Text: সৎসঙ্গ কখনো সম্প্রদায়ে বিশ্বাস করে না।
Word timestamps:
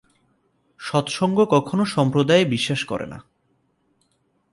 সৎসঙ্গ 0.79 1.45
কখনো 1.49 1.85
সম্প্রদায়ে 1.85 2.45
বিশ্বাস 2.45 2.83
করে 2.83 3.05
না। 3.05 3.19